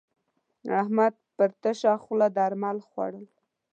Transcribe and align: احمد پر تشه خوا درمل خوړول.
احمد 0.81 1.13
پر 1.35 1.49
تشه 1.61 1.93
خوا 2.03 2.27
درمل 2.37 2.77
خوړول. 2.87 3.27